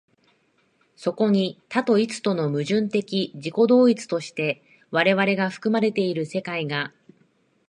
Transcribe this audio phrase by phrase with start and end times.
[0.95, 6.91] そこに多と一との矛盾的自己同一として我々が含まれている世界が、